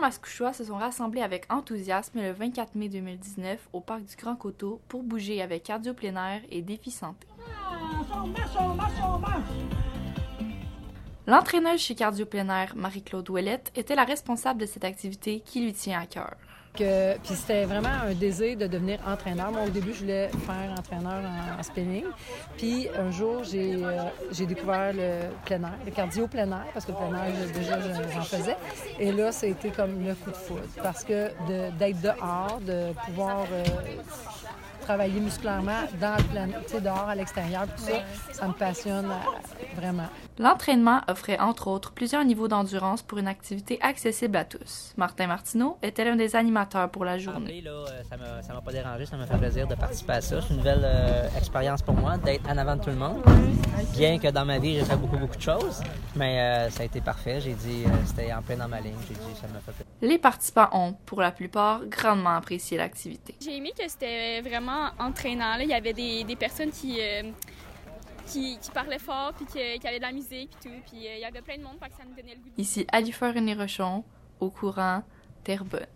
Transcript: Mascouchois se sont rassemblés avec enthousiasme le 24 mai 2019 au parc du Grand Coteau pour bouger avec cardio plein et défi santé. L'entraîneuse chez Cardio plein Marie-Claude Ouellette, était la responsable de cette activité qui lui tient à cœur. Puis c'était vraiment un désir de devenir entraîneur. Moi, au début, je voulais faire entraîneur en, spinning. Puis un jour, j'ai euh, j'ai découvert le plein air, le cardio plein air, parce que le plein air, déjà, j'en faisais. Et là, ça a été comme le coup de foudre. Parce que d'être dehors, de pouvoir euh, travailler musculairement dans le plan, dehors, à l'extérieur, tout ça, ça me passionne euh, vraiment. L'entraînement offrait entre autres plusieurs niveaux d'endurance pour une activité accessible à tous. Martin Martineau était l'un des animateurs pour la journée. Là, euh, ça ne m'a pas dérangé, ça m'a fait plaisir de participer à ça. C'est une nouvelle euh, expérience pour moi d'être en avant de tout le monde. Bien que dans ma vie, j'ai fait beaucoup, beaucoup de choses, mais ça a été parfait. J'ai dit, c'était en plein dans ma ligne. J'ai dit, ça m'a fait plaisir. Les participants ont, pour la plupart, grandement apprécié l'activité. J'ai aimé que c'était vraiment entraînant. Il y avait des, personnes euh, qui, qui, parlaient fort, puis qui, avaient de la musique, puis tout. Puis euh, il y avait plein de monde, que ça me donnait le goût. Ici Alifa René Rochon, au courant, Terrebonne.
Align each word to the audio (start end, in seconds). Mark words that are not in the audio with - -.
Mascouchois 0.00 0.52
se 0.52 0.64
sont 0.64 0.76
rassemblés 0.76 1.22
avec 1.22 1.46
enthousiasme 1.50 2.20
le 2.20 2.32
24 2.32 2.74
mai 2.74 2.88
2019 2.88 3.68
au 3.72 3.80
parc 3.80 4.02
du 4.02 4.16
Grand 4.16 4.34
Coteau 4.34 4.80
pour 4.88 5.02
bouger 5.02 5.42
avec 5.42 5.62
cardio 5.62 5.94
plein 5.94 6.40
et 6.50 6.62
défi 6.62 6.90
santé. 6.90 7.26
L'entraîneuse 11.26 11.80
chez 11.80 11.94
Cardio 11.94 12.26
plein 12.26 12.66
Marie-Claude 12.74 13.30
Ouellette, 13.30 13.70
était 13.76 13.94
la 13.94 14.04
responsable 14.04 14.60
de 14.60 14.66
cette 14.66 14.84
activité 14.84 15.40
qui 15.40 15.60
lui 15.60 15.72
tient 15.72 16.00
à 16.00 16.06
cœur. 16.06 16.34
Puis 16.74 17.34
c'était 17.34 17.64
vraiment 17.64 17.88
un 18.06 18.14
désir 18.14 18.56
de 18.56 18.66
devenir 18.66 18.98
entraîneur. 19.06 19.50
Moi, 19.50 19.62
au 19.66 19.70
début, 19.70 19.92
je 19.92 20.00
voulais 20.00 20.28
faire 20.28 20.74
entraîneur 20.78 21.22
en, 21.58 21.62
spinning. 21.62 22.04
Puis 22.56 22.88
un 22.96 23.10
jour, 23.10 23.42
j'ai 23.44 23.84
euh, 23.84 24.04
j'ai 24.30 24.46
découvert 24.46 24.92
le 24.92 25.30
plein 25.44 25.62
air, 25.62 25.78
le 25.84 25.90
cardio 25.90 26.26
plein 26.26 26.50
air, 26.50 26.66
parce 26.72 26.86
que 26.86 26.92
le 26.92 26.96
plein 26.96 27.24
air, 27.24 27.32
déjà, 27.54 27.78
j'en 28.14 28.22
faisais. 28.22 28.56
Et 28.98 29.12
là, 29.12 29.32
ça 29.32 29.46
a 29.46 29.50
été 29.50 29.70
comme 29.70 30.04
le 30.04 30.14
coup 30.14 30.30
de 30.30 30.36
foudre. 30.36 30.62
Parce 30.82 31.04
que 31.04 31.30
d'être 31.78 32.00
dehors, 32.00 32.60
de 32.64 32.92
pouvoir 33.06 33.46
euh, 33.52 33.64
travailler 34.80 35.20
musculairement 35.20 35.82
dans 36.00 36.16
le 36.16 36.24
plan, 36.24 36.80
dehors, 36.80 37.08
à 37.08 37.14
l'extérieur, 37.14 37.66
tout 37.66 37.82
ça, 37.82 37.92
ça 38.32 38.48
me 38.48 38.52
passionne 38.52 39.06
euh, 39.06 39.64
vraiment. 39.76 40.08
L'entraînement 40.38 41.00
offrait 41.08 41.38
entre 41.38 41.68
autres 41.68 41.92
plusieurs 41.92 42.24
niveaux 42.24 42.48
d'endurance 42.48 43.02
pour 43.02 43.18
une 43.18 43.28
activité 43.28 43.78
accessible 43.82 44.36
à 44.36 44.44
tous. 44.44 44.94
Martin 44.96 45.26
Martineau 45.26 45.76
était 45.82 46.04
l'un 46.04 46.16
des 46.16 46.34
animateurs 46.34 46.90
pour 46.90 47.04
la 47.04 47.18
journée. 47.18 47.60
Là, 47.60 47.70
euh, 47.70 48.02
ça 48.08 48.16
ne 48.16 48.54
m'a 48.54 48.60
pas 48.60 48.72
dérangé, 48.72 49.06
ça 49.06 49.16
m'a 49.16 49.26
fait 49.26 49.38
plaisir 49.38 49.66
de 49.66 49.74
participer 49.74 50.14
à 50.14 50.20
ça. 50.20 50.40
C'est 50.40 50.50
une 50.50 50.56
nouvelle 50.58 50.82
euh, 50.84 51.28
expérience 51.36 51.82
pour 51.82 51.94
moi 51.94 52.16
d'être 52.18 52.48
en 52.48 52.56
avant 52.56 52.76
de 52.76 52.82
tout 52.82 52.90
le 52.90 52.96
monde. 52.96 53.22
Bien 53.96 54.18
que 54.18 54.28
dans 54.28 54.44
ma 54.44 54.58
vie, 54.58 54.74
j'ai 54.74 54.84
fait 54.84 54.96
beaucoup, 54.96 55.18
beaucoup 55.18 55.36
de 55.36 55.42
choses, 55.42 55.82
mais 56.16 56.68
ça 56.70 56.82
a 56.82 56.86
été 56.86 57.00
parfait. 57.00 57.40
J'ai 57.40 57.54
dit, 57.54 57.84
c'était 58.04 58.32
en 58.32 58.42
plein 58.42 58.56
dans 58.56 58.68
ma 58.68 58.80
ligne. 58.80 58.94
J'ai 59.08 59.14
dit, 59.14 59.40
ça 59.40 59.46
m'a 59.48 59.60
fait 59.60 59.72
plaisir. 59.72 59.89
Les 60.02 60.18
participants 60.18 60.68
ont, 60.72 60.94
pour 61.04 61.20
la 61.20 61.30
plupart, 61.30 61.84
grandement 61.86 62.36
apprécié 62.36 62.78
l'activité. 62.78 63.34
J'ai 63.40 63.56
aimé 63.56 63.72
que 63.78 63.86
c'était 63.86 64.40
vraiment 64.40 64.90
entraînant. 64.98 65.58
Il 65.60 65.68
y 65.68 65.74
avait 65.74 65.92
des, 65.92 66.36
personnes 66.36 66.70
euh, 66.70 67.22
qui, 68.26 68.58
qui, 68.58 68.70
parlaient 68.70 68.98
fort, 68.98 69.32
puis 69.34 69.44
qui, 69.44 69.86
avaient 69.86 69.98
de 69.98 70.02
la 70.02 70.12
musique, 70.12 70.50
puis 70.58 70.70
tout. 70.70 70.76
Puis 70.90 71.06
euh, 71.06 71.16
il 71.16 71.20
y 71.20 71.24
avait 71.24 71.42
plein 71.42 71.58
de 71.58 71.62
monde, 71.62 71.78
que 71.78 71.96
ça 71.96 72.04
me 72.04 72.16
donnait 72.16 72.34
le 72.34 72.40
goût. 72.40 72.50
Ici 72.56 72.86
Alifa 72.90 73.30
René 73.32 73.54
Rochon, 73.54 74.04
au 74.40 74.50
courant, 74.50 75.02
Terrebonne. 75.44 75.86